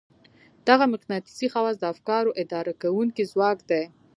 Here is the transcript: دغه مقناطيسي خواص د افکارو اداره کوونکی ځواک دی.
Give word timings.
دغه 0.67 0.85
مقناطيسي 0.93 1.47
خواص 1.53 1.75
د 1.79 1.83
افکارو 1.93 2.37
اداره 2.43 2.73
کوونکی 2.81 3.23
ځواک 3.31 3.57
دی. 3.69 3.83